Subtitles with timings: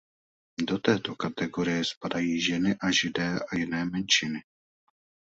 [0.67, 4.39] Do této kategorie spadají ženy a Židé a jiné menšiny.